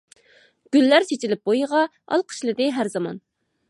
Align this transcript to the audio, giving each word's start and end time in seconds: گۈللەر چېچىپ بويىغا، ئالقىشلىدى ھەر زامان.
گۈللەر 0.77 1.05
چېچىپ 1.11 1.45
بويىغا، 1.51 1.85
ئالقىشلىدى 1.93 2.75
ھەر 2.81 2.95
زامان. 2.97 3.27